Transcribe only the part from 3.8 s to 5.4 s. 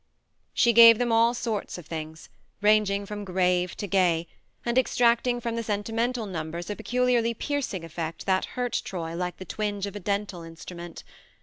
gay, and extract ing